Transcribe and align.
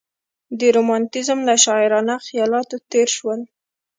د 0.59 0.61
رومانتیزم 0.75 1.39
له 1.49 1.55
شاعرانه 1.65 2.15
خیالاتو 2.25 2.75
تېر 2.91 3.07
شول. 3.17 3.41